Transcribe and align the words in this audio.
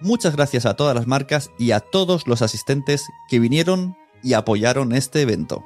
Muchas 0.00 0.34
gracias 0.34 0.64
a 0.64 0.74
todas 0.74 0.94
las 0.94 1.06
marcas 1.06 1.50
y 1.58 1.72
a 1.72 1.80
todos 1.80 2.26
los 2.26 2.40
asistentes 2.40 3.06
que 3.28 3.38
vinieron 3.38 3.96
y 4.22 4.32
apoyaron 4.32 4.92
este 4.92 5.20
evento. 5.20 5.62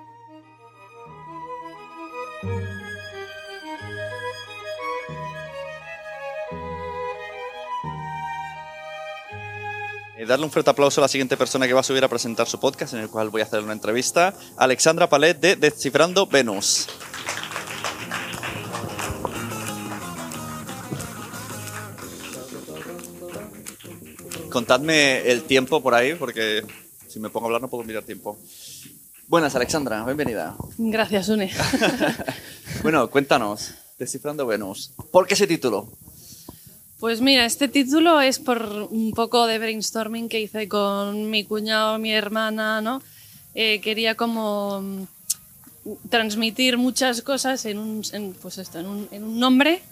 Eh, 10.16 10.26
Darle 10.26 10.44
un 10.44 10.50
fuerte 10.50 10.70
aplauso 10.70 11.00
a 11.00 11.02
la 11.02 11.08
siguiente 11.08 11.36
persona 11.36 11.66
que 11.66 11.72
va 11.72 11.80
a 11.80 11.84
subir 11.84 12.04
a 12.04 12.08
presentar 12.08 12.48
su 12.48 12.58
podcast, 12.58 12.94
en 12.94 13.00
el 13.00 13.08
cual 13.10 13.30
voy 13.30 13.40
a 13.40 13.44
hacer 13.44 13.60
una 13.60 13.72
entrevista. 13.72 14.34
Alexandra 14.56 15.08
Palet 15.08 15.38
de 15.38 15.56
Descifrando 15.56 16.26
Venus. 16.26 16.88
Contadme 24.54 25.28
el 25.28 25.42
tiempo 25.42 25.82
por 25.82 25.96
ahí, 25.96 26.14
porque 26.14 26.62
si 27.08 27.18
me 27.18 27.28
pongo 27.28 27.46
a 27.46 27.48
hablar 27.48 27.60
no 27.60 27.66
puedo 27.66 27.82
mirar 27.82 28.04
tiempo. 28.04 28.38
Buenas, 29.26 29.56
Alexandra, 29.56 30.04
bienvenida. 30.04 30.54
Gracias, 30.78 31.28
Une. 31.28 31.50
Bueno, 32.84 33.10
cuéntanos, 33.10 33.74
Descifrando 33.98 34.46
Venus. 34.46 34.92
¿Por 35.10 35.26
qué 35.26 35.34
ese 35.34 35.48
título? 35.48 35.90
Pues 37.00 37.20
mira, 37.20 37.44
este 37.46 37.66
título 37.66 38.20
es 38.20 38.38
por 38.38 38.86
un 38.92 39.10
poco 39.10 39.48
de 39.48 39.58
brainstorming 39.58 40.28
que 40.28 40.40
hice 40.40 40.68
con 40.68 41.30
mi 41.30 41.42
cuñado, 41.42 41.98
mi 41.98 42.12
hermana, 42.12 42.80
¿no? 42.80 43.02
Eh, 43.56 43.80
quería 43.80 44.14
como 44.14 44.82
mm, 44.82 45.02
transmitir 46.10 46.78
muchas 46.78 47.22
cosas 47.22 47.64
en 47.64 47.78
un, 47.78 48.02
en, 48.12 48.34
pues 48.34 48.58
esto, 48.58 48.78
en 48.78 48.86
un, 48.86 49.08
en 49.10 49.24
un 49.24 49.40
nombre 49.40 49.82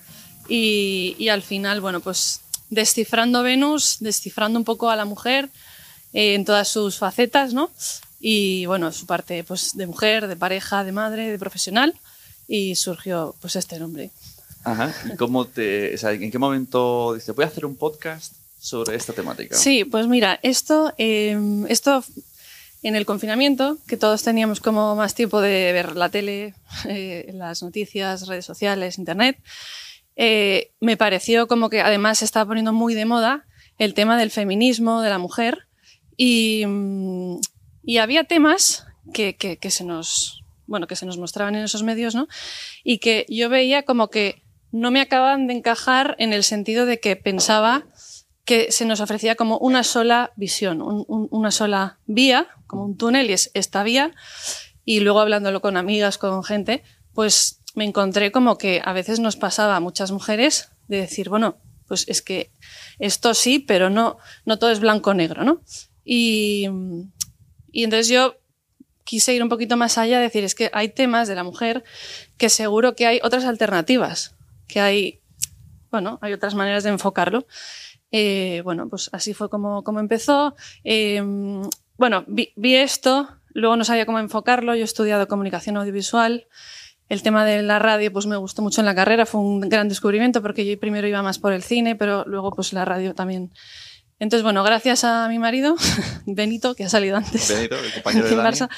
y, 0.49 1.17
y 1.19 1.31
al 1.31 1.43
final, 1.43 1.81
bueno, 1.81 1.99
pues 1.99 2.43
descifrando 2.73 3.43
Venus, 3.43 3.99
descifrando 4.01 4.59
un 4.59 4.65
poco 4.65 4.89
a 4.89 4.97
la 4.97 5.05
mujer 5.05 5.51
eh, 6.15 6.35
en 6.35 6.45
todas 6.45 6.69
sus 6.69 6.97
facetas, 6.97 7.53
¿no? 7.53 7.71
Y 8.19 8.65
bueno, 8.67 8.91
su 8.93 9.05
parte 9.07 9.45
pues, 9.45 9.77
de 9.77 9.87
mujer, 9.87 10.27
de 10.27 10.37
pareja, 10.37 10.83
de 10.83 10.93
madre, 10.93 11.31
de 11.31 11.39
profesional 11.39 11.95
y 12.49 12.75
surgió 12.77 13.35
pues 13.41 13.57
este 13.57 13.79
nombre. 13.79 14.11
Ajá. 14.65 14.95
¿Y 15.13 15.17
cómo 15.17 15.47
te, 15.47 15.95
o 15.95 15.99
sea, 15.99 16.13
en 16.13 16.31
qué 16.31 16.39
momento 16.39 17.15
dices, 17.15 17.35
voy 17.35 17.45
a 17.45 17.49
hacer 17.49 17.67
un 17.67 17.77
podcast 17.77 18.33
sobre 18.59 18.97
esta 18.97 19.13
temática? 19.13 19.55
Sí, 19.55 19.85
pues 19.85 20.07
mira, 20.07 20.41
esto, 20.43 20.95
eh, 20.97 21.37
esto 21.69 22.03
en 22.83 22.97
el 22.97 23.05
confinamiento, 23.05 23.77
que 23.87 23.99
todos 23.99 24.23
teníamos 24.23 24.61
como 24.61 24.97
más 24.97 25.15
tiempo 25.15 25.41
de 25.41 25.73
ver 25.73 25.95
la 25.95 26.09
tele, 26.09 26.55
eh, 26.89 27.31
las 27.35 27.63
noticias, 27.63 28.27
redes 28.29 28.47
sociales, 28.47 28.97
internet, 28.97 29.37
eh, 30.17 30.73
me 30.81 30.97
pareció 30.97 31.49
como 31.49 31.71
que 31.71 31.81
además 31.81 32.19
se 32.19 32.25
estaba 32.25 32.47
poniendo 32.47 32.73
muy 32.73 32.95
de 32.95 33.05
moda 33.05 33.47
el 33.79 33.95
tema 33.95 34.19
del 34.19 34.31
feminismo, 34.31 35.01
de 35.01 35.11
la 35.11 35.19
mujer, 35.19 35.67
y, 36.17 36.65
mm, 36.67 37.41
y 37.85 37.99
había 37.99 38.25
temas 38.25 38.87
que, 39.13 39.37
que, 39.37 39.57
que, 39.57 39.71
se 39.71 39.85
nos, 39.85 40.45
bueno, 40.67 40.87
que 40.87 40.97
se 40.97 41.07
nos 41.07 41.19
mostraban 41.19 41.55
en 41.55 41.65
esos 41.65 41.83
medios, 41.83 42.15
¿no? 42.15 42.29
Y 42.85 42.99
que 42.99 43.27
yo 43.29 43.49
veía 43.49 43.85
como 43.85 44.09
que 44.09 44.43
no 44.71 44.91
me 44.91 45.01
acaban 45.01 45.47
de 45.47 45.55
encajar 45.55 46.15
en 46.19 46.33
el 46.33 46.45
sentido 46.45 46.87
de 46.87 47.01
que 47.01 47.17
pensaba 47.17 47.85
que 48.45 48.73
se 48.73 48.85
nos 48.85 49.01
ofrecía 49.01 49.35
como 49.35 49.59
una 49.59 49.85
sola 49.85 50.33
visión, 50.37 50.83
un, 50.83 51.05
un, 51.09 51.29
una 51.31 51.51
sola 51.51 51.99
vía, 52.07 52.49
como 52.67 52.85
un 52.85 52.97
túnel, 52.97 53.31
y 53.31 53.35
es 53.35 53.51
esta 53.55 53.83
vía. 53.83 54.13
Y 54.85 55.01
luego 55.01 55.21
hablándolo 55.21 55.61
con 55.61 55.77
amigas, 55.77 56.19
con 56.19 56.43
gente, 56.43 56.83
pues 57.15 57.62
me 57.75 57.85
encontré 57.85 58.33
como 58.33 58.59
que 58.59 58.83
a 58.85 58.93
veces 58.93 59.21
nos 59.21 59.37
pasaba 59.37 59.77
a 59.77 59.81
muchas 59.81 60.11
mujeres 60.11 60.71
de 60.89 60.99
decir, 60.99 61.29
bueno, 61.29 61.57
pues 61.87 62.05
es 62.09 62.23
que 62.23 62.51
esto 62.99 63.35
sí, 63.35 63.59
pero 63.59 63.91
no, 63.91 64.19
no 64.45 64.59
todo 64.59 64.71
es 64.71 64.81
blanco-negro, 64.81 65.45
¿no? 65.45 65.63
Y, 66.05 66.69
y 67.71 67.85
entonces 67.85 68.09
yo 68.09 68.37
quise 69.05 69.35
ir 69.35 69.43
un 69.43 69.49
poquito 69.49 69.77
más 69.77 69.99
allá, 69.99 70.21
decir, 70.21 70.45
es 70.45 70.55
que 70.55 70.71
hay 70.73 70.89
temas 70.89 71.29
de 71.29 71.35
la 71.35 71.45
mujer 71.45 71.85
que 72.39 72.49
seguro 72.49 72.95
que 72.95 73.07
hay 73.07 73.21
otras 73.23 73.45
alternativas, 73.45 74.35
que 74.69 74.81
hay, 74.81 75.21
bueno, 75.91 76.19
hay 76.23 76.33
otras 76.33 76.55
maneras 76.55 76.85
de 76.85 76.91
enfocarlo. 76.91 77.47
Eh, 78.11 78.61
bueno, 78.65 78.89
pues 78.89 79.09
así 79.13 79.35
fue 79.35 79.49
como, 79.49 79.85
como 79.85 80.01
empezó. 80.01 80.55
Eh, 80.85 81.23
bueno, 81.97 82.25
vi, 82.27 82.53
vi, 82.57 82.77
esto, 82.77 83.29
luego 83.49 83.77
no 83.77 83.85
sabía 83.85 84.07
cómo 84.07 84.19
enfocarlo, 84.19 84.75
yo 84.75 84.83
he 84.83 84.85
estudiado 84.85 85.29
comunicación 85.29 85.77
audiovisual. 85.77 86.47
El 87.13 87.23
tema 87.23 87.45
de 87.45 87.61
la 87.61 87.79
radio 87.79 88.11
pues 88.11 88.25
me 88.25 88.39
gustó 88.39 88.63
mucho 88.63 88.81
en 88.81 88.87
la 88.87 88.95
carrera, 88.95 89.27
fue 89.27 89.43
un 89.43 89.61
gran 89.61 89.87
descubrimiento 89.87 90.41
porque 90.41 90.65
yo 90.65 90.81
primero 90.81 91.07
iba 91.07 91.23
más 91.23 91.39
por 91.39 91.53
el 91.53 91.63
cine, 91.63 91.95
pero 91.95 92.25
luego 92.27 92.53
pues 92.53 92.73
la 92.73 92.87
radio 92.87 93.15
también 93.15 93.53
entonces, 94.19 94.43
bueno, 94.43 94.65
gracias 94.65 95.05
a 95.05 95.29
mi 95.29 95.39
marido, 95.39 95.77
Benito, 96.27 96.75
que 96.75 96.85
ha 96.85 96.89
salido 96.89 97.19
antes. 97.19 97.55
Benito, 97.55 97.77
el 97.77 97.93
compañero 97.93 98.29
de 98.31 98.37
Barça. 98.37 98.71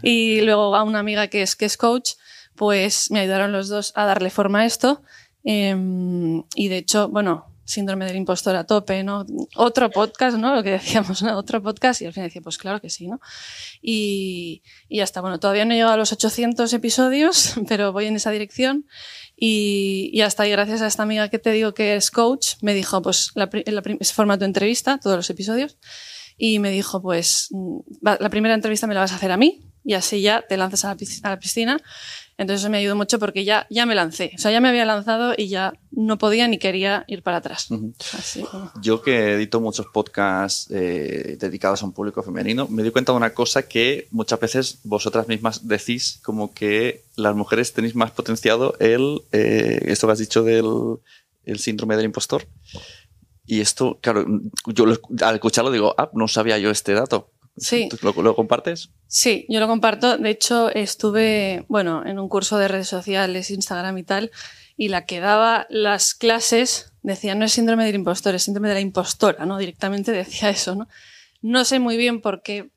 Y 0.00 0.40
luego 0.40 0.74
a 0.74 0.84
una 0.84 1.00
amiga 1.00 1.26
que 1.26 1.42
es, 1.42 1.54
que 1.54 1.66
es 1.66 1.76
coach, 1.76 2.12
pues 2.54 3.10
me 3.10 3.20
ayudaron 3.20 3.52
los 3.52 3.68
dos 3.68 3.92
a 3.94 4.06
darle 4.06 4.30
forma 4.30 4.60
a 4.60 4.64
esto. 4.64 5.02
Eh, 5.44 5.76
y 6.54 6.68
de 6.68 6.76
hecho, 6.78 7.08
bueno, 7.10 7.51
síndrome 7.64 8.06
del 8.06 8.16
impostor 8.16 8.56
a 8.56 8.64
tope, 8.64 9.02
¿no? 9.02 9.24
Otro 9.56 9.90
podcast, 9.90 10.36
¿no? 10.36 10.54
Lo 10.54 10.62
que 10.62 10.70
decíamos, 10.72 11.22
¿no? 11.22 11.36
Otro 11.36 11.62
podcast 11.62 12.02
y 12.02 12.06
al 12.06 12.12
final 12.12 12.28
decía, 12.28 12.42
pues 12.42 12.58
claro 12.58 12.80
que 12.80 12.90
sí, 12.90 13.08
¿no? 13.08 13.20
Y, 13.80 14.62
y 14.88 15.00
hasta, 15.00 15.20
bueno, 15.20 15.38
todavía 15.38 15.64
no 15.64 15.72
he 15.72 15.76
llegado 15.76 15.94
a 15.94 15.96
los 15.96 16.12
800 16.12 16.72
episodios, 16.72 17.54
pero 17.68 17.92
voy 17.92 18.06
en 18.06 18.16
esa 18.16 18.30
dirección 18.30 18.86
y, 19.36 20.10
y, 20.12 20.20
hasta 20.20 20.44
ahí, 20.44 20.50
gracias 20.50 20.82
a 20.82 20.86
esta 20.86 21.02
amiga 21.02 21.28
que 21.28 21.38
te 21.38 21.50
digo 21.50 21.74
que 21.74 21.96
es 21.96 22.10
coach, 22.10 22.54
me 22.60 22.74
dijo, 22.74 23.02
pues, 23.02 23.32
la, 23.34 23.50
la, 23.66 23.82
es 23.98 24.12
formato 24.12 24.44
entrevista, 24.44 24.98
todos 24.98 25.16
los 25.16 25.30
episodios, 25.30 25.78
y 26.36 26.60
me 26.60 26.70
dijo, 26.70 27.02
pues, 27.02 27.48
la 28.00 28.30
primera 28.30 28.54
entrevista 28.54 28.86
me 28.86 28.94
la 28.94 29.00
vas 29.00 29.12
a 29.12 29.16
hacer 29.16 29.32
a 29.32 29.36
mí, 29.36 29.72
y 29.84 29.94
así 29.94 30.22
ya 30.22 30.42
te 30.42 30.56
lanzas 30.56 30.84
a 30.84 30.96
la 31.28 31.38
piscina. 31.38 31.78
Entonces 32.42 32.62
eso 32.62 32.70
me 32.70 32.78
ayudó 32.78 32.96
mucho 32.96 33.18
porque 33.18 33.44
ya, 33.44 33.66
ya 33.70 33.86
me 33.86 33.94
lancé, 33.94 34.32
o 34.34 34.38
sea, 34.38 34.50
ya 34.50 34.60
me 34.60 34.68
había 34.68 34.84
lanzado 34.84 35.34
y 35.36 35.48
ya 35.48 35.72
no 35.90 36.18
podía 36.18 36.46
ni 36.48 36.58
quería 36.58 37.04
ir 37.06 37.22
para 37.22 37.38
atrás. 37.38 37.70
Uh 37.70 37.76
-huh. 37.76 38.18
Así. 38.18 38.44
Yo 38.80 39.02
que 39.02 39.34
edito 39.34 39.60
muchos 39.60 39.86
podcasts 39.86 40.70
eh, 40.70 41.36
dedicados 41.38 41.82
a 41.82 41.86
un 41.86 41.92
público 41.92 42.22
femenino, 42.22 42.68
me 42.68 42.82
di 42.82 42.90
cuenta 42.90 43.12
de 43.12 43.16
una 43.16 43.32
cosa 43.34 43.62
que 43.62 44.08
muchas 44.10 44.38
veces 44.40 44.78
vosotras 44.84 45.28
mismas 45.28 45.66
decís, 45.66 46.20
como 46.22 46.52
que 46.52 47.02
las 47.16 47.34
mujeres 47.34 47.72
tenéis 47.72 47.94
más 47.94 48.10
potenciado 48.10 48.74
el, 48.78 49.22
eh, 49.32 49.80
esto 49.86 50.06
que 50.06 50.12
has 50.12 50.18
dicho 50.18 50.42
del 50.42 50.98
el 51.44 51.58
síndrome 51.58 51.96
del 51.96 52.06
impostor. 52.06 52.46
Y 53.44 53.60
esto, 53.60 53.98
claro, 54.00 54.24
yo 54.66 54.84
al 55.20 55.34
escucharlo 55.34 55.70
digo, 55.70 55.94
ah, 55.98 56.10
no 56.14 56.28
sabía 56.28 56.58
yo 56.58 56.70
este 56.70 56.94
dato. 56.94 57.31
Sí. 57.56 57.88
¿Lo, 58.00 58.12
¿Lo, 58.22 58.34
compartes? 58.34 58.90
Sí, 59.06 59.44
yo 59.48 59.60
lo 59.60 59.68
comparto. 59.68 60.16
De 60.16 60.30
hecho, 60.30 60.70
estuve, 60.70 61.64
bueno, 61.68 62.04
en 62.06 62.18
un 62.18 62.28
curso 62.28 62.58
de 62.58 62.68
redes 62.68 62.88
sociales, 62.88 63.50
Instagram 63.50 63.98
y 63.98 64.02
tal, 64.04 64.30
y 64.76 64.88
la 64.88 65.04
que 65.04 65.20
daba 65.20 65.66
las 65.68 66.14
clases 66.14 66.92
decía, 67.02 67.34
no 67.34 67.44
es 67.44 67.52
síndrome 67.52 67.84
del 67.84 67.96
impostor, 67.96 68.34
es 68.34 68.44
síndrome 68.44 68.68
de 68.68 68.74
la 68.74 68.80
impostora, 68.80 69.44
¿no? 69.44 69.58
Directamente 69.58 70.12
decía 70.12 70.50
eso, 70.50 70.74
¿no? 70.74 70.88
No 71.42 71.64
sé 71.64 71.78
muy 71.78 71.96
bien 71.96 72.20
por 72.20 72.42
qué. 72.42 72.70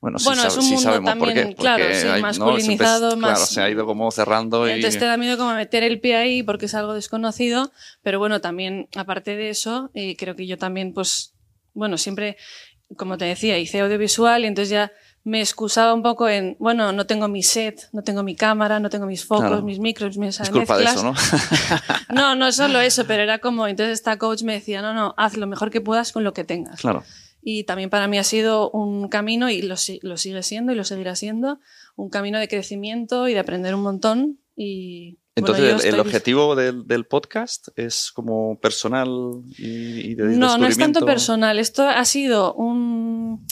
Bueno, 0.00 0.18
sí, 0.18 0.26
bueno 0.26 0.42
sabe, 0.42 0.52
es 0.52 0.56
un 0.58 0.62
sí 0.64 0.74
mundo 0.74 1.02
también, 1.02 1.18
por 1.18 1.32
qué. 1.32 1.54
claro, 1.54 1.84
sí, 1.94 2.06
hay- 2.06 2.22
masculinizado, 2.22 3.16
más. 3.16 3.30
Claro, 3.38 3.46
se 3.46 3.60
ha 3.62 3.70
ido 3.70 3.86
como 3.86 4.10
cerrando 4.10 4.68
y... 4.68 4.72
Entonces 4.72 5.00
te 5.00 5.06
da 5.06 5.16
miedo 5.16 5.38
como 5.38 5.54
meter 5.54 5.82
el 5.82 5.98
pie 6.00 6.16
ahí 6.16 6.42
porque 6.42 6.66
es 6.66 6.74
algo 6.74 6.92
desconocido, 6.92 7.72
pero 8.02 8.18
bueno, 8.18 8.40
también, 8.40 8.88
aparte 8.96 9.36
de 9.36 9.48
eso, 9.48 9.90
eh, 9.94 10.14
creo 10.16 10.36
que 10.36 10.46
yo 10.46 10.58
también, 10.58 10.92
pues, 10.92 11.34
bueno, 11.72 11.96
siempre, 11.96 12.36
como 12.96 13.18
te 13.18 13.24
decía, 13.24 13.58
hice 13.58 13.80
audiovisual 13.80 14.44
y 14.44 14.46
entonces 14.46 14.70
ya 14.70 14.92
me 15.24 15.40
excusaba 15.40 15.94
un 15.94 16.02
poco 16.02 16.28
en, 16.28 16.56
bueno, 16.58 16.92
no 16.92 17.06
tengo 17.06 17.28
mi 17.28 17.42
set, 17.42 17.88
no 17.92 18.02
tengo 18.02 18.22
mi 18.22 18.36
cámara, 18.36 18.78
no 18.78 18.90
tengo 18.90 19.06
mis 19.06 19.24
focos, 19.24 19.46
Claro. 19.46 19.62
mis 19.62 19.78
micros, 19.78 20.18
mis 20.18 20.38
Es 20.38 20.50
culpa 20.50 20.76
de 20.76 20.84
eso, 20.84 21.02
¿no? 21.02 21.14
No, 22.14 22.34
no 22.34 22.52
solo 22.52 22.78
eso, 22.80 23.06
pero 23.06 23.22
era 23.22 23.38
como, 23.38 23.66
entonces 23.66 23.94
esta 23.94 24.18
coach 24.18 24.42
me 24.42 24.52
decía, 24.52 24.82
no, 24.82 24.92
no, 24.92 25.14
haz 25.16 25.36
lo 25.36 25.46
mejor 25.46 25.70
que 25.70 25.80
puedas 25.80 26.12
con 26.12 26.24
lo 26.24 26.32
que 26.34 26.44
tengas. 26.44 26.80
claro. 26.80 27.02
Y 27.46 27.64
también 27.64 27.90
para 27.90 28.08
mí 28.08 28.16
ha 28.16 28.24
sido 28.24 28.70
un 28.70 29.08
camino, 29.08 29.50
y 29.50 29.60
lo, 29.60 29.74
lo 30.02 30.16
sigue 30.16 30.42
siendo 30.42 30.72
y 30.72 30.74
lo 30.76 30.84
seguirá 30.84 31.14
siendo, 31.14 31.58
un 31.94 32.08
camino 32.08 32.38
de 32.38 32.48
crecimiento 32.48 33.28
y 33.28 33.34
de 33.34 33.40
aprender 33.40 33.74
un 33.74 33.82
montón. 33.82 34.38
Y, 34.56 35.18
Entonces, 35.36 35.82
yo 35.82 35.88
el- 35.88 35.94
el, 35.94 36.00
objetivo 36.00 36.54
del, 36.54 36.86
del 36.86 37.06
podcast 37.06 37.68
es 37.76 38.12
como 38.12 38.58
personal 38.60 39.08
y, 39.58 40.10
y 40.10 40.14
de 40.14 40.24
No, 40.36 40.58
no 40.58 40.66
es 40.66 40.78
tanto 40.78 41.00
personal. 41.06 41.58
Esto 41.58 41.88
ha 41.88 42.04
sido 42.04 42.54
un... 42.54 43.44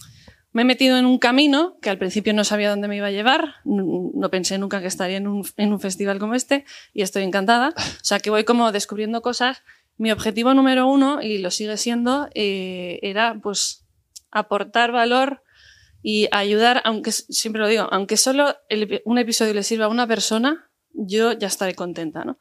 Me 0.55 0.63
he 0.63 0.65
metido 0.67 0.99
en 0.99 1.07
un 1.07 1.19
camino 1.19 1.79
que 1.81 1.89
al 1.91 1.97
principio 1.99 2.35
no 2.35 2.45
sabía 2.45 2.69
dónde 2.71 2.87
me 2.87 2.97
iba 2.99 3.07
a 3.07 3.11
llevar. 3.11 3.55
n- 3.65 4.11
No 4.15 4.31
pensé 4.31 4.59
nunca 4.59 4.81
que 4.81 4.87
estaría 4.87 5.17
en 5.17 5.27
un, 5.27 5.45
en 5.57 5.73
un 5.73 5.81
festival 5.81 6.19
como 6.19 6.35
este 6.35 6.65
y 6.93 7.03
estoy 7.03 7.23
encantada. 7.25 7.75
O 7.77 8.05
sea, 8.05 8.21
que 8.21 8.31
voy 8.31 8.45
como 8.45 8.71
descubriendo 8.71 9.23
cosas. 9.23 9.63
Mi 9.99 10.13
objetivo 10.13 10.53
número 10.55 10.87
uno, 10.87 11.21
y 11.23 11.39
lo 11.39 11.51
sigue 11.51 11.77
siendo, 11.79 12.29
eh, 12.35 12.99
era 13.03 13.39
pues 13.43 13.85
aportar 14.31 14.93
valor 14.93 15.43
y 16.03 16.29
ayudar, 16.33 16.81
aunque 16.85 17.13
siempre 17.13 17.61
lo 17.63 17.69
digo, 17.69 17.89
aunque 17.91 18.17
solo 18.17 18.57
el 18.69 19.03
un 19.05 19.19
episodio 19.19 19.55
le 19.55 19.63
sirva 19.63 19.85
a 19.87 19.89
una 19.89 20.07
persona, 20.07 20.71
yo 20.95 21.33
ya 21.33 21.47
estaré 21.47 21.75
contenta, 21.75 22.25
¿no? 22.25 22.39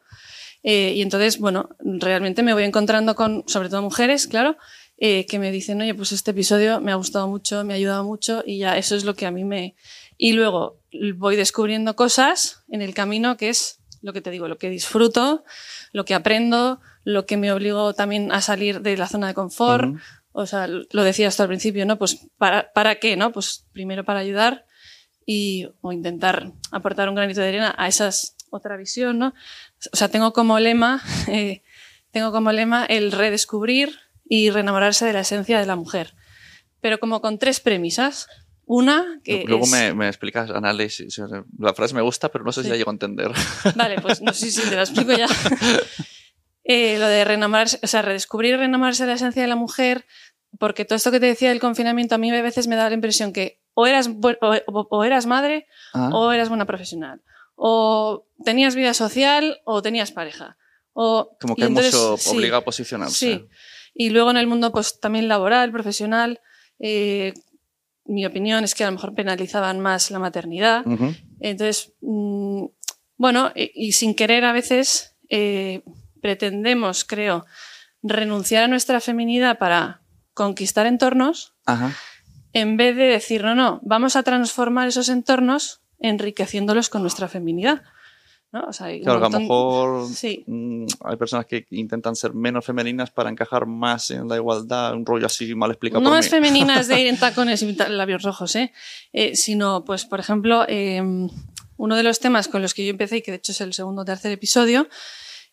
Eh, 0.63 0.93
y 0.95 1.01
entonces, 1.01 1.39
bueno, 1.39 1.69
realmente 1.79 2.43
me 2.43 2.53
voy 2.53 2.63
encontrando 2.63 3.15
con, 3.15 3.43
sobre 3.47 3.69
todo 3.69 3.81
mujeres, 3.81 4.27
claro, 4.27 4.57
eh, 4.97 5.25
que 5.25 5.39
me 5.39 5.51
dicen, 5.51 5.81
oye, 5.81 5.95
pues 5.95 6.11
este 6.11 6.31
episodio 6.31 6.79
me 6.79 6.91
ha 6.91 6.95
gustado 6.95 7.27
mucho, 7.27 7.63
me 7.63 7.73
ha 7.73 7.77
ayudado 7.77 8.03
mucho 8.03 8.43
y 8.45 8.59
ya 8.59 8.77
eso 8.77 8.95
es 8.95 9.03
lo 9.03 9.15
que 9.15 9.25
a 9.25 9.31
mí 9.31 9.43
me... 9.43 9.75
Y 10.17 10.33
luego 10.33 10.79
voy 11.15 11.35
descubriendo 11.35 11.95
cosas 11.95 12.63
en 12.69 12.83
el 12.83 12.93
camino 12.93 13.37
que 13.37 13.49
es 13.49 13.79
lo 14.03 14.13
que 14.13 14.21
te 14.21 14.29
digo, 14.29 14.47
lo 14.47 14.57
que 14.57 14.69
disfruto, 14.69 15.43
lo 15.91 16.05
que 16.05 16.13
aprendo, 16.13 16.79
lo 17.03 17.25
que 17.25 17.37
me 17.37 17.51
obligo 17.51 17.93
también 17.93 18.31
a 18.31 18.41
salir 18.41 18.81
de 18.81 18.97
la 18.97 19.07
zona 19.07 19.27
de 19.27 19.33
confort. 19.33 19.89
Ujú. 19.89 19.99
O 20.33 20.45
sea, 20.45 20.67
lo 20.67 21.03
decía 21.03 21.27
hasta 21.27 21.43
al 21.43 21.49
principio, 21.49 21.85
¿no? 21.85 21.97
Pues 21.97 22.27
¿para, 22.37 22.71
¿para 22.71 22.95
qué? 22.95 23.17
¿no? 23.17 23.31
Pues 23.31 23.65
primero 23.73 24.05
para 24.05 24.19
ayudar 24.19 24.65
y, 25.25 25.67
o 25.81 25.91
intentar 25.91 26.51
aportar 26.71 27.09
un 27.09 27.15
granito 27.15 27.41
de 27.41 27.47
arena 27.47 27.75
a 27.77 27.87
esas 27.87 28.35
otra 28.51 28.77
visión, 28.77 29.17
¿no? 29.17 29.33
O 29.91 29.95
sea, 29.97 30.09
tengo 30.09 30.31
como 30.33 30.59
lema, 30.59 31.01
eh, 31.27 31.63
tengo 32.11 32.31
como 32.31 32.51
lema 32.51 32.85
el 32.85 33.11
redescubrir 33.11 33.97
y 34.29 34.49
reenamorarse 34.51 35.05
de 35.05 35.13
la 35.13 35.21
esencia 35.21 35.59
de 35.59 35.65
la 35.65 35.75
mujer. 35.75 36.13
Pero 36.81 36.99
como 36.99 37.21
con 37.21 37.39
tres 37.39 37.59
premisas. 37.59 38.27
Una, 38.65 39.19
que 39.23 39.43
Luego 39.47 39.65
es- 39.65 39.71
me, 39.71 39.93
me 39.93 40.07
explicas 40.07 40.49
análisis. 40.49 41.19
La 41.59 41.73
frase 41.73 41.93
me 41.93 42.01
gusta, 42.01 42.29
pero 42.31 42.45
no 42.45 42.53
sé 42.53 42.61
si 42.61 42.65
Sí. 42.67 42.71
la 42.71 42.77
llego 42.77 42.89
a 42.91 42.93
entender. 42.93 43.31
Vale, 43.75 43.99
pues 43.99 44.21
no 44.21 44.31
sé 44.31 44.49
si 44.49 44.61
te 44.61 44.75
lo 44.75 44.81
explico 44.81 45.11
ya. 45.11 45.27
Eh, 46.63 46.99
lo 46.99 47.07
de 47.07 47.25
reenamorarse, 47.25 47.79
o 47.81 47.87
sea, 47.87 48.03
redescubrir 48.03 48.53
y 48.53 48.57
reenamorarse 48.57 49.03
de 49.03 49.07
la 49.09 49.15
esencia 49.15 49.41
de 49.41 49.47
la 49.47 49.55
mujer, 49.55 50.05
porque 50.59 50.85
todo 50.85 50.95
esto 50.95 51.11
que 51.11 51.19
te 51.19 51.25
decía 51.25 51.49
del 51.49 51.59
confinamiento 51.59 52.13
a 52.15 52.17
mí 52.19 52.31
a 52.31 52.41
veces 52.41 52.67
me 52.67 52.75
da 52.75 52.87
la 52.87 52.93
impresión 52.93 53.33
que 53.33 53.59
o 53.73 53.87
eras, 53.87 54.07
o, 54.09 54.87
o 54.89 55.03
eras 55.03 55.25
madre 55.25 55.65
Ah, 55.93 56.09
o 56.13 56.31
eras 56.31 56.49
buena 56.49 56.65
profesional, 56.65 57.21
o 57.63 58.25
tenías 58.43 58.73
vida 58.73 58.95
social 58.95 59.61
o 59.65 59.83
tenías 59.83 60.11
pareja. 60.11 60.57
O, 60.93 61.37
como 61.39 61.55
que 61.55 61.65
entonces, 61.65 61.93
mucho 61.93 62.17
sí, 62.17 62.35
obligado 62.35 62.61
a 62.61 62.65
posicionarse. 62.65 63.15
Sí. 63.15 63.47
Y 63.93 64.09
luego 64.09 64.31
en 64.31 64.37
el 64.37 64.47
mundo 64.47 64.71
pues 64.71 64.99
también 64.99 65.27
laboral, 65.27 65.71
profesional, 65.71 66.41
eh, 66.79 67.35
mi 68.05 68.25
opinión 68.25 68.63
es 68.63 68.73
que 68.73 68.83
a 68.83 68.87
lo 68.87 68.93
mejor 68.93 69.13
penalizaban 69.13 69.79
más 69.79 70.09
la 70.09 70.17
maternidad. 70.17 70.83
Entonces, 71.39 71.93
mm, 72.01 72.65
bueno, 73.17 73.51
y, 73.53 73.71
y 73.75 73.91
sin 73.91 74.15
querer 74.15 74.43
a 74.43 74.53
veces 74.53 75.15
eh, 75.29 75.83
pretendemos, 76.19 77.05
creo, 77.05 77.45
renunciar 78.01 78.63
a 78.63 78.67
nuestra 78.67 79.01
feminidad 79.01 79.59
para 79.59 80.01
conquistar 80.33 80.87
entornos 80.87 81.53
Ajá. 81.67 81.95
en 82.53 82.75
vez 82.75 82.95
de 82.95 83.03
decir, 83.03 83.43
no, 83.43 83.53
no, 83.53 83.79
vamos 83.83 84.15
a 84.15 84.23
transformar 84.23 84.87
esos 84.87 85.09
entornos 85.09 85.81
enriqueciéndolos 86.01 86.89
con 86.89 87.01
nuestra 87.01 87.27
feminidad. 87.27 87.81
¿no? 88.53 88.65
O 88.67 88.73
sea, 88.73 88.87
hay 88.87 89.01
Claro, 89.01 89.19
que 89.21 89.25
a 89.25 89.29
lo 89.29 89.31
montón- 89.39 89.41
mejor 89.43 90.07
Sí. 90.13 90.43
mm, 90.45 90.85
hay 91.05 91.15
personas 91.15 91.45
que 91.45 91.65
intentan 91.69 92.17
ser 92.17 92.33
menos 92.33 92.65
femeninas 92.65 93.09
para 93.09 93.29
encajar 93.29 93.65
más 93.65 94.11
en 94.11 94.27
la 94.27 94.35
igualdad, 94.35 94.93
un 94.93 95.05
rollo 95.05 95.25
así 95.27 95.55
mal 95.55 95.71
explicado 95.71 96.01
no 96.01 96.09
por 96.09 96.17
más 96.17 96.25
mí. 96.25 96.31
femeninas 96.31 96.89
de 96.89 96.99
ir 96.99 97.07
en 97.07 97.17
tacones 97.19 97.61
y 97.61 97.73
labios 97.89 98.23
rojos, 98.23 98.53
¿eh? 98.57 98.73
Eh, 99.13 99.37
sino, 99.37 99.85
pues, 99.85 100.03
por 100.03 100.19
ejemplo, 100.19 100.65
eh, 100.67 101.01
uno 101.77 101.95
de 101.95 102.03
los 102.03 102.19
temas 102.19 102.49
con 102.49 102.61
los 102.61 102.73
que 102.73 102.83
yo 102.83 102.89
empecé, 102.91 103.17
y 103.17 103.21
que 103.21 103.31
de 103.31 103.37
hecho 103.37 103.53
es 103.53 103.61
el 103.61 103.73
segundo 103.73 104.01
o 104.01 104.05
tercer 104.05 104.33
episodio, 104.33 104.89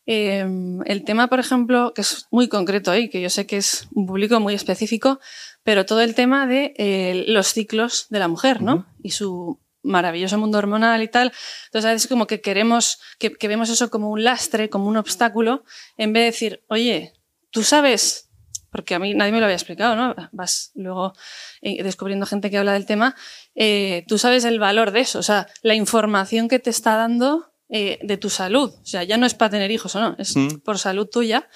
eh, 0.07 0.45
el 0.87 1.05
tema, 1.05 1.29
por 1.29 1.39
ejemplo, 1.39 1.93
que 1.95 2.01
es 2.01 2.27
muy 2.33 2.49
concreto 2.49 2.91
ahí, 2.91 3.09
que 3.11 3.21
yo 3.21 3.31
sé 3.31 3.47
que 3.47 3.59
es 3.59 3.87
un 3.93 4.07
público 4.07 4.41
muy 4.41 4.55
específico, 4.55 5.21
pero 5.63 5.87
todo 5.87 6.01
el 6.01 6.15
tema 6.17 6.49
de 6.49 6.75
eh, 6.79 7.25
los 7.29 7.53
ciclos 7.53 8.07
de 8.11 8.19
la 8.19 8.27
mujer, 8.27 8.61
¿no? 8.63 8.87
Y 9.03 9.11
su 9.11 9.61
maravilloso 9.89 10.39
mundo 10.39 10.59
hormonal 10.59 11.03
y 11.03 11.09
tal. 11.09 11.33
Entonces, 11.67 11.89
a 11.89 11.93
veces 11.93 12.09
como 12.09 12.27
que 12.27 12.41
queremos, 12.41 13.01
que, 13.19 13.33
que 13.33 13.49
vemos 13.49 13.69
eso 13.71 13.91
como 13.91 14.11
un 14.11 14.23
lastre, 14.23 14.69
como 14.71 14.87
un 14.87 14.97
obstáculo, 14.97 15.65
en 15.97 16.13
vez 16.13 16.21
de 16.23 16.27
decir, 16.27 16.65
oye, 16.69 17.15
tú 17.51 17.63
sabes, 17.65 18.29
porque 18.71 18.95
a 18.95 18.99
mí 18.99 19.15
nadie 19.15 19.33
me 19.33 19.39
lo 19.39 19.47
había 19.47 19.57
explicado, 19.57 19.97
¿no? 19.97 20.15
Vas 20.33 20.73
luego 20.75 21.15
eh, 21.63 21.83
descubriendo 21.83 22.27
gente 22.27 22.51
que 22.51 22.59
habla 22.59 22.75
del 22.75 22.87
tema, 22.87 23.17
eh, 23.55 24.05
tú 24.07 24.19
sabes 24.19 24.45
el 24.45 24.59
valor 24.59 24.91
de 24.91 25.01
eso, 25.01 25.19
o 25.19 25.23
sea, 25.23 25.49
la 25.63 25.75
información 25.75 26.49
que 26.49 26.59
te 26.59 26.71
está 26.71 26.97
dando 26.97 27.53
eh, 27.71 27.99
de 28.03 28.17
tu 28.17 28.31
salud. 28.31 28.73
O 28.83 28.87
sea, 28.87 29.05
ya 29.05 29.17
no 29.19 29.27
es 29.27 29.35
para 29.35 29.51
tener 29.51 29.71
hijos 29.71 29.95
o 29.97 30.01
no, 30.01 30.17
es 30.19 30.37
Mm. 30.37 30.61
por 30.65 30.79
salud 30.79 31.07
tuya. 31.07 31.49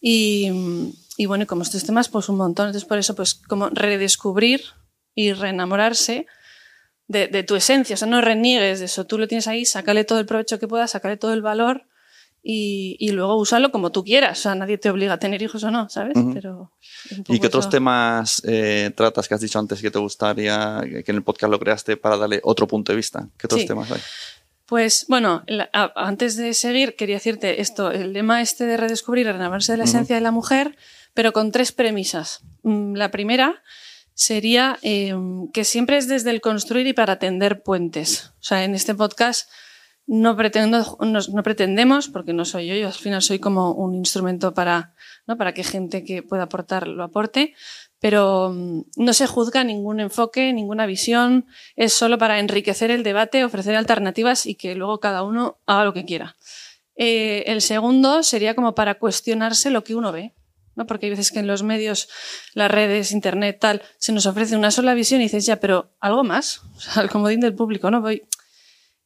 Y, 0.00 0.50
y 1.16 1.26
bueno, 1.26 1.44
y 1.44 1.46
como 1.46 1.62
estos 1.62 1.84
temas, 1.84 2.08
pues 2.08 2.28
un 2.28 2.36
montón. 2.36 2.66
Entonces, 2.66 2.88
por 2.88 2.98
eso, 2.98 3.14
pues 3.16 3.34
como 3.34 3.68
redescubrir 3.70 4.62
y 5.16 5.32
reenamorarse 5.32 6.26
de, 7.08 7.26
de 7.26 7.42
tu 7.42 7.56
esencia. 7.56 7.94
O 7.94 7.96
sea, 7.96 8.06
no 8.08 8.20
reniegues 8.20 8.78
de 8.78 8.84
eso. 8.86 9.04
Tú 9.06 9.18
lo 9.18 9.26
tienes 9.26 9.48
ahí, 9.48 9.64
sácale 9.64 10.04
todo 10.04 10.20
el 10.20 10.26
provecho 10.26 10.58
que 10.58 10.68
puedas, 10.68 10.92
sácale 10.92 11.16
todo 11.16 11.32
el 11.34 11.42
valor 11.42 11.84
y, 12.42 12.96
y 13.00 13.10
luego 13.10 13.36
úsalo 13.36 13.70
como 13.72 13.90
tú 13.90 14.04
quieras. 14.04 14.38
O 14.38 14.42
sea, 14.42 14.54
nadie 14.54 14.78
te 14.78 14.88
obliga 14.90 15.14
a 15.14 15.18
tener 15.18 15.42
hijos 15.42 15.64
o 15.64 15.70
no, 15.70 15.88
¿sabes? 15.88 16.14
Pero 16.32 16.70
¿Y 17.28 17.40
qué 17.40 17.48
otros 17.48 17.64
eso. 17.64 17.70
temas 17.70 18.42
eh, 18.46 18.92
tratas 18.94 19.26
que 19.28 19.34
has 19.34 19.40
dicho 19.40 19.58
antes 19.58 19.80
que 19.82 19.90
te 19.90 19.98
gustaría 19.98 20.80
que 21.04 21.10
en 21.10 21.16
el 21.16 21.22
podcast 21.22 21.50
lo 21.50 21.58
creaste 21.58 21.96
para 21.96 22.16
darle 22.16 22.40
otro 22.44 22.66
punto 22.68 22.92
de 22.92 22.96
vista? 22.96 23.28
¿Qué 23.36 23.46
otros 23.46 23.62
Sí. 23.62 23.66
temas 23.66 23.90
hay? 23.90 24.00
Pues 24.66 25.06
bueno, 25.08 25.44
la- 25.46 25.70
a- 25.72 25.92
antes 25.96 26.36
de 26.36 26.52
seguir, 26.52 26.94
quería 26.94 27.16
decirte 27.16 27.62
esto, 27.62 27.90
el 27.90 28.12
lema 28.12 28.42
este 28.42 28.66
de 28.66 28.76
redescubrir 28.76 29.26
y 29.26 29.32
renovarse 29.32 29.72
de 29.72 29.78
la 29.78 29.84
esencia 29.84 30.14
de 30.14 30.20
la 30.20 30.30
mujer, 30.30 30.76
pero 31.14 31.32
con 31.32 31.52
tres 31.52 31.72
premisas. 31.72 32.40
Mm, 32.64 32.94
La 32.94 33.10
primera 33.10 33.62
sería 34.18 34.80
eh, 34.82 35.14
que 35.52 35.62
siempre 35.64 35.96
es 35.96 36.08
desde 36.08 36.30
el 36.30 36.40
construir 36.40 36.88
y 36.88 36.92
para 36.92 37.20
tender 37.20 37.62
puentes. 37.62 38.32
O 38.40 38.42
sea, 38.42 38.64
en 38.64 38.74
este 38.74 38.92
podcast 38.92 39.48
no, 40.08 40.36
pretendo, 40.36 40.98
no, 41.00 41.42
pretendemos, 41.44 42.08
porque 42.08 42.32
no 42.32 42.44
soy 42.44 42.66
yo, 42.66 42.74
yo 42.74 42.88
al 42.88 42.94
final 42.94 43.22
soy 43.22 43.38
como 43.38 43.70
un 43.74 43.94
instrumento 43.94 44.54
para, 44.54 44.92
¿no? 45.28 45.36
para 45.36 45.54
que 45.54 45.62
gente 45.62 46.02
que 46.02 46.24
pueda 46.24 46.42
aportar 46.44 46.88
lo 46.88 47.04
aporte, 47.04 47.54
pero 48.00 48.50
mm, 48.52 48.86
no 48.96 49.12
se 49.12 49.28
juzga 49.28 49.62
ningún 49.62 50.00
enfoque, 50.00 50.52
ninguna 50.52 50.86
visión, 50.86 51.46
es 51.76 51.92
solo 51.92 52.18
para 52.18 52.40
enriquecer 52.40 52.90
el 52.90 53.04
debate, 53.04 53.44
ofrecer 53.44 53.76
alternativas 53.76 54.46
y 54.46 54.56
que 54.56 54.74
luego 54.74 54.98
cada 54.98 55.22
uno 55.22 55.58
haga 55.64 55.84
lo 55.84 55.94
que 55.94 56.04
quiera. 56.04 56.34
Eh, 56.96 57.44
el 57.46 57.62
segundo 57.62 58.24
sería 58.24 58.56
como 58.56 58.74
para 58.74 58.96
cuestionarse 58.96 59.70
lo 59.70 59.84
que 59.84 59.94
uno 59.94 60.10
ve, 60.10 60.34
¿no? 60.78 60.86
porque 60.86 61.06
hay 61.06 61.10
veces 61.10 61.30
que 61.30 61.40
en 61.40 61.46
los 61.46 61.62
medios, 61.62 62.08
las 62.54 62.70
redes, 62.70 63.12
internet, 63.12 63.58
tal, 63.60 63.82
se 63.98 64.12
nos 64.12 64.24
ofrece 64.24 64.56
una 64.56 64.70
sola 64.70 64.94
visión 64.94 65.20
y 65.20 65.24
dices, 65.24 65.44
ya, 65.44 65.56
pero 65.60 65.90
algo 66.00 66.24
más, 66.24 66.62
o 66.76 66.80
sea, 66.80 67.02
el 67.02 67.10
comodín 67.10 67.40
del 67.40 67.54
público, 67.54 67.90
¿no? 67.90 68.00
Voy. 68.00 68.22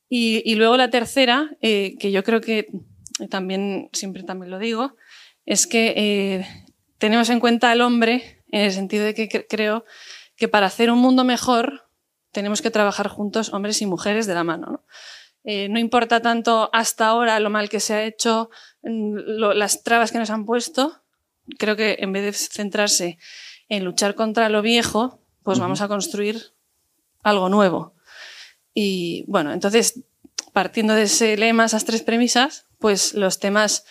Y, 0.08 0.42
y 0.44 0.54
luego 0.54 0.76
la 0.76 0.90
tercera, 0.90 1.50
eh, 1.62 1.96
que 1.98 2.12
yo 2.12 2.22
creo 2.22 2.40
que 2.40 2.68
también, 3.30 3.88
siempre 3.92 4.22
también 4.22 4.50
lo 4.50 4.58
digo, 4.58 4.96
es 5.46 5.66
que 5.66 5.94
eh, 5.96 6.46
tenemos 6.98 7.30
en 7.30 7.40
cuenta 7.40 7.70
al 7.70 7.80
hombre 7.80 8.42
en 8.50 8.60
el 8.60 8.72
sentido 8.72 9.04
de 9.04 9.14
que 9.14 9.28
cre- 9.28 9.46
creo 9.48 9.84
que 10.36 10.48
para 10.48 10.66
hacer 10.66 10.90
un 10.90 10.98
mundo 10.98 11.24
mejor 11.24 11.88
tenemos 12.30 12.62
que 12.62 12.70
trabajar 12.70 13.08
juntos, 13.08 13.52
hombres 13.52 13.80
y 13.82 13.86
mujeres, 13.86 14.26
de 14.26 14.34
la 14.34 14.44
mano. 14.44 14.66
¿no? 14.70 14.84
Eh, 15.44 15.68
no 15.68 15.78
importa 15.78 16.20
tanto 16.20 16.70
hasta 16.72 17.06
ahora 17.08 17.40
lo 17.40 17.50
mal 17.50 17.68
que 17.68 17.80
se 17.80 17.94
ha 17.94 18.04
hecho, 18.04 18.50
mm, 18.82 19.16
las 19.56 19.82
trabas 19.82 20.12
que 20.12 20.18
nos 20.18 20.30
han 20.30 20.44
puesto, 20.46 21.01
creo 21.58 21.76
que 21.76 21.96
en 22.00 22.12
vez 22.12 22.24
de 22.24 22.32
centrarse 22.32 23.18
en 23.68 23.84
luchar 23.84 24.14
contra 24.14 24.48
lo 24.48 24.62
viejo, 24.62 25.20
pues 25.42 25.58
vamos 25.58 25.80
a 25.80 25.88
construir 25.88 26.52
algo 27.22 27.48
nuevo. 27.48 27.94
Y 28.74 29.24
bueno, 29.28 29.52
entonces, 29.52 30.00
partiendo 30.52 30.94
de 30.94 31.02
ese 31.02 31.36
lema, 31.36 31.64
esas 31.64 31.84
tres 31.84 32.02
premisas, 32.02 32.66
pues 32.78 33.14
los 33.14 33.38
temas 33.38 33.84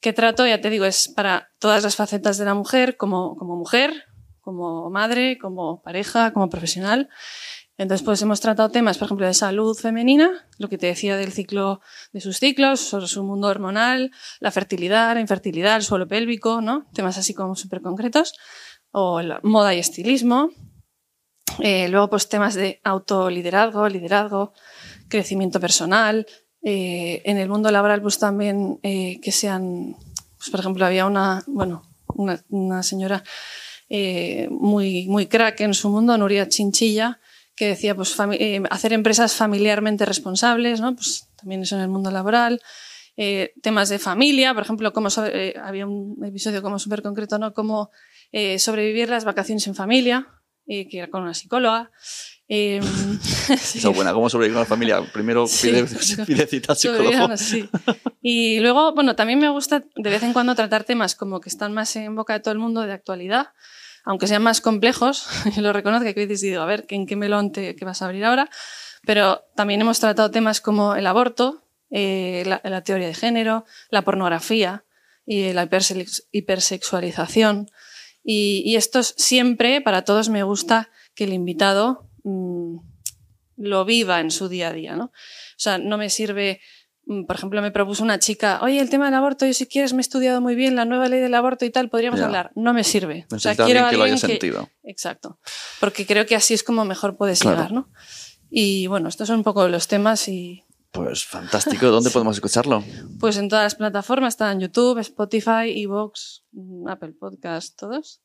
que 0.00 0.12
trato, 0.12 0.46
ya 0.46 0.60
te 0.60 0.70
digo, 0.70 0.84
es 0.84 1.08
para 1.08 1.52
todas 1.58 1.82
las 1.84 1.96
facetas 1.96 2.36
de 2.38 2.44
la 2.44 2.54
mujer, 2.54 2.96
como, 2.96 3.36
como 3.36 3.56
mujer, 3.56 4.04
como 4.40 4.90
madre, 4.90 5.38
como 5.38 5.80
pareja, 5.82 6.32
como 6.32 6.50
profesional. 6.50 7.08
Entonces, 7.82 8.04
pues 8.04 8.22
hemos 8.22 8.40
tratado 8.40 8.70
temas, 8.70 8.96
por 8.96 9.06
ejemplo, 9.06 9.26
de 9.26 9.34
salud 9.34 9.76
femenina, 9.76 10.46
lo 10.58 10.68
que 10.68 10.78
te 10.78 10.86
decía 10.86 11.16
del 11.16 11.32
ciclo, 11.32 11.80
de 12.12 12.20
sus 12.20 12.38
ciclos, 12.38 12.80
sobre 12.80 13.08
su 13.08 13.24
mundo 13.24 13.48
hormonal, 13.48 14.12
la 14.38 14.52
fertilidad, 14.52 15.14
la 15.14 15.20
infertilidad, 15.20 15.76
el 15.76 15.82
suelo 15.82 16.06
pélvico, 16.06 16.60
¿no? 16.60 16.86
Temas 16.94 17.18
así 17.18 17.34
como 17.34 17.56
súper 17.56 17.82
concretos. 17.82 18.34
O 18.92 19.20
la 19.20 19.40
moda 19.42 19.74
y 19.74 19.78
estilismo. 19.78 20.50
Eh, 21.58 21.88
luego, 21.88 22.08
pues 22.08 22.28
temas 22.28 22.54
de 22.54 22.80
autoliderazgo, 22.84 23.88
liderazgo, 23.88 24.52
crecimiento 25.08 25.58
personal. 25.58 26.26
Eh, 26.62 27.20
en 27.24 27.36
el 27.38 27.48
mundo 27.48 27.70
laboral, 27.72 28.00
pues 28.00 28.18
también 28.18 28.78
eh, 28.84 29.18
que 29.20 29.32
sean, 29.32 29.96
pues, 30.38 30.50
por 30.50 30.60
ejemplo, 30.60 30.86
había 30.86 31.06
una, 31.06 31.42
bueno, 31.48 31.82
una, 32.14 32.40
una 32.48 32.82
señora 32.84 33.24
eh, 33.88 34.48
muy, 34.50 35.06
muy 35.08 35.26
crack 35.26 35.60
en 35.60 35.74
su 35.74 35.90
mundo, 35.90 36.16
Nuria 36.16 36.48
Chinchilla, 36.48 37.20
que 37.62 37.68
decía 37.68 37.94
pues, 37.94 38.16
eh, 38.32 38.60
hacer 38.70 38.92
empresas 38.92 39.36
familiarmente 39.36 40.04
responsables, 40.04 40.80
¿no? 40.80 40.96
pues, 40.96 41.28
también 41.36 41.62
eso 41.62 41.76
en 41.76 41.82
el 41.82 41.88
mundo 41.88 42.10
laboral. 42.10 42.60
Eh, 43.16 43.52
temas 43.62 43.88
de 43.88 44.00
familia, 44.00 44.52
por 44.52 44.64
ejemplo, 44.64 44.92
como 44.92 45.10
sobre, 45.10 45.56
había 45.62 45.86
un 45.86 46.16
episodio 46.24 46.60
como 46.60 46.80
súper 46.80 47.02
concreto, 47.02 47.38
¿no? 47.38 47.54
Cómo 47.54 47.90
sobrevivir 48.58 49.10
las 49.10 49.24
vacaciones 49.24 49.64
en 49.68 49.76
familia, 49.76 50.26
que 50.66 50.88
era 50.90 51.08
con 51.08 51.22
una 51.22 51.34
psicóloga. 51.34 51.92
Eh, 52.48 52.80
sí. 53.60 53.78
Eso 53.78 53.92
buena, 53.92 54.12
¿cómo 54.12 54.28
sobrevivir 54.28 54.54
con 54.54 54.62
la 54.62 54.66
familia? 54.66 55.00
Primero 55.12 55.44
pide, 55.44 55.86
sí, 55.86 56.16
pide 56.26 56.46
cita 56.48 56.74
psicólogo. 56.74 57.36
Sí. 57.36 57.68
Y 58.20 58.58
luego, 58.58 58.92
bueno, 58.92 59.14
también 59.14 59.38
me 59.38 59.50
gusta 59.50 59.84
de 59.94 60.10
vez 60.10 60.24
en 60.24 60.32
cuando 60.32 60.56
tratar 60.56 60.82
temas 60.82 61.14
como 61.14 61.40
que 61.40 61.48
están 61.48 61.72
más 61.72 61.94
en 61.94 62.16
boca 62.16 62.32
de 62.32 62.40
todo 62.40 62.52
el 62.52 62.58
mundo 62.58 62.82
de 62.82 62.92
actualidad, 62.92 63.50
aunque 64.04 64.26
sean 64.26 64.42
más 64.42 64.60
complejos, 64.60 65.26
lo 65.56 65.72
reconozco 65.72 66.12
que 66.12 66.20
hoy 66.20 66.26
decidido, 66.26 66.62
a 66.62 66.66
ver, 66.66 66.86
¿en 66.88 67.06
qué 67.06 67.16
melón 67.16 67.52
te 67.52 67.76
que 67.76 67.84
vas 67.84 68.02
a 68.02 68.06
abrir 68.06 68.24
ahora? 68.24 68.50
Pero 69.04 69.44
también 69.56 69.80
hemos 69.80 70.00
tratado 70.00 70.30
temas 70.30 70.60
como 70.60 70.94
el 70.94 71.06
aborto, 71.06 71.64
eh, 71.90 72.44
la, 72.46 72.82
teoría 72.82 73.08
de 73.08 73.14
género, 73.14 73.64
la 73.90 74.02
pornografía 74.02 74.84
y 75.26 75.52
la 75.52 75.68
hipersexualización. 76.32 77.70
Y, 78.24 78.76
estos 78.76 79.14
siempre, 79.16 79.80
para 79.80 80.02
todos, 80.02 80.28
me 80.28 80.44
gusta 80.44 80.90
que 81.14 81.24
el 81.24 81.32
invitado 81.32 82.08
mmm, 82.22 82.76
lo 83.56 83.84
viva 83.84 84.20
en 84.20 84.30
su 84.30 84.48
día 84.48 84.68
a 84.68 84.72
día, 84.72 84.94
¿no? 84.94 85.06
O 85.06 85.58
sea, 85.62 85.78
no 85.78 85.98
me 85.98 86.08
sirve 86.08 86.60
Mm, 86.81 86.81
por 87.26 87.36
ejemplo, 87.36 87.62
me 87.62 87.70
propuso 87.70 88.02
una 88.02 88.18
chica, 88.18 88.60
oye, 88.62 88.80
el 88.80 88.90
tema 88.90 89.06
del 89.06 89.14
aborto, 89.14 89.46
yo 89.46 89.54
si 89.54 89.66
quieres 89.66 89.92
me 89.92 90.00
he 90.00 90.02
estudiado 90.02 90.40
muy 90.40 90.54
bien 90.54 90.76
la 90.76 90.84
nueva 90.84 91.08
ley 91.08 91.20
del 91.20 91.34
aborto 91.34 91.64
y 91.64 91.70
tal, 91.70 91.88
podríamos 91.88 92.18
yeah. 92.18 92.26
hablar. 92.26 92.52
No 92.54 92.72
me 92.72 92.84
sirve. 92.84 93.26
Necesita 93.30 93.36
o 93.36 93.54
sea, 93.54 93.64
quiero 93.64 93.80
alguien 93.80 93.90
que 93.90 93.96
lo 93.96 94.04
haya 94.04 94.14
que... 94.14 94.20
sentido. 94.20 94.70
Exacto. 94.82 95.38
Porque 95.80 96.06
creo 96.06 96.26
que 96.26 96.34
así 96.36 96.54
es 96.54 96.62
como 96.62 96.84
mejor 96.84 97.16
puedes 97.16 97.40
claro. 97.40 97.56
llegar, 97.56 97.72
¿no? 97.72 97.88
Y 98.50 98.86
bueno, 98.86 99.08
estos 99.08 99.28
son 99.28 99.38
un 99.38 99.44
poco 99.44 99.66
los 99.68 99.88
temas 99.88 100.28
y... 100.28 100.64
Pues 100.90 101.24
fantástico. 101.24 101.86
¿Dónde 101.86 102.10
podemos 102.12 102.36
escucharlo? 102.36 102.84
Pues 103.18 103.38
en 103.38 103.48
todas 103.48 103.64
las 103.64 103.74
plataformas, 103.76 104.34
está 104.34 104.52
en 104.52 104.60
YouTube, 104.60 104.98
Spotify, 104.98 105.72
Evox, 105.74 106.44
mm, 106.52 106.88
Apple 106.88 107.14
Podcast, 107.18 107.78
todos. 107.78 108.20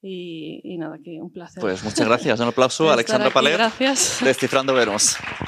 Y, 0.00 0.60
y, 0.62 0.78
nada, 0.78 0.98
que 1.02 1.20
un 1.20 1.32
placer. 1.32 1.60
Pues 1.60 1.82
muchas 1.82 2.06
gracias. 2.06 2.38
Un 2.38 2.48
aplauso 2.48 2.88
a 2.88 2.92
Alexandra 2.94 3.30
Paler. 3.30 3.54
Gracias. 3.54 4.18
Descifrando 4.22 4.72
Veremos. 4.72 5.16